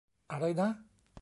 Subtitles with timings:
[0.31, 0.69] อะไรนะ?